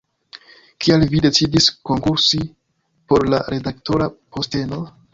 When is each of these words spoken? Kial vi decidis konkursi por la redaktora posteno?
Kial 0.85 1.05
vi 1.11 1.21
decidis 1.25 1.69
konkursi 1.91 2.41
por 3.13 3.31
la 3.35 3.45
redaktora 3.55 4.13
posteno? 4.39 4.87